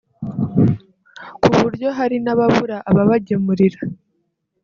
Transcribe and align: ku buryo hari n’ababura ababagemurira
ku 1.43 1.47
buryo 1.61 1.87
hari 1.97 2.17
n’ababura 2.23 2.77
ababagemurira 2.89 3.79